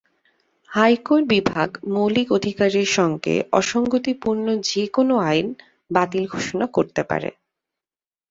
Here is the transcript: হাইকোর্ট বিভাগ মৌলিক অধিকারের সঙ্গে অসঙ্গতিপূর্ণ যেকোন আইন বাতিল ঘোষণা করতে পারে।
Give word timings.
হাইকোর্ট 0.69 1.23
বিভাগ 1.27 1.69
মৌলিক 1.93 2.27
অধিকারের 2.31 2.89
সঙ্গে 2.97 3.35
অসঙ্গতিপূর্ণ 3.51 4.45
যেকোন 4.69 5.07
আইন 5.23 5.47
বাতিল 5.91 6.23
ঘোষণা 6.27 6.65
করতে 6.67 7.01
পারে। 7.03 7.29